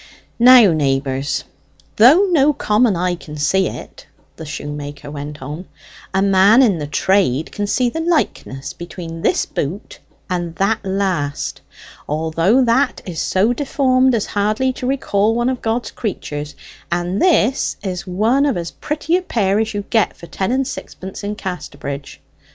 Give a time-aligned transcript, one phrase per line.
[0.39, 1.43] "Now, neighbours,
[1.97, 5.67] though no common eye can see it," the shoemaker went on,
[6.11, 11.61] "a man in the trade can see the likeness between this boot and that last,
[12.09, 16.55] although that is so deformed as hardly to recall one of God's creatures,
[16.91, 20.67] and this is one of as pretty a pair as you'd get for ten and
[20.67, 22.19] sixpence in Casterbridge.